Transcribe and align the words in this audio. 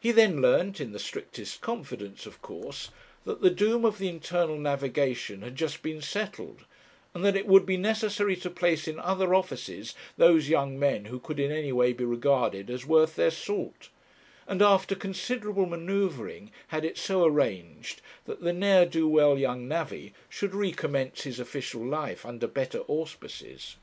He 0.00 0.10
then 0.10 0.42
learnt, 0.42 0.80
in 0.80 0.90
the 0.90 0.98
strictest 0.98 1.60
confidence 1.60 2.26
of 2.26 2.42
course, 2.42 2.90
that 3.24 3.40
the 3.40 3.50
doom 3.50 3.84
of 3.84 3.98
the 3.98 4.08
Internal 4.08 4.58
Navigation 4.58 5.42
had 5.42 5.54
just 5.54 5.80
been 5.80 6.02
settled, 6.02 6.64
and 7.14 7.24
that 7.24 7.36
it 7.36 7.46
would 7.46 7.64
be 7.64 7.76
necessary 7.76 8.34
to 8.34 8.50
place 8.50 8.88
in 8.88 8.98
other 8.98 9.32
offices 9.32 9.94
those 10.16 10.48
young 10.48 10.76
men 10.76 11.04
who 11.04 11.20
could 11.20 11.38
in 11.38 11.52
any 11.52 11.70
way 11.70 11.92
be 11.92 12.04
regarded 12.04 12.68
as 12.68 12.84
worth 12.84 13.14
their 13.14 13.30
salt, 13.30 13.90
and, 14.48 14.60
after 14.60 14.96
considerable 14.96 15.66
manoeuvring, 15.66 16.50
had 16.74 16.84
it 16.84 16.98
so 16.98 17.24
arranged 17.24 18.02
that 18.24 18.40
the 18.40 18.52
ne'er 18.52 18.84
do 18.86 19.06
well 19.08 19.38
young 19.38 19.68
navvy 19.68 20.12
should 20.28 20.52
recommence 20.52 21.22
his 21.22 21.38
official 21.38 21.80
life 21.86 22.26
under 22.26 22.48
better 22.48 22.80
auspices. 22.88 23.76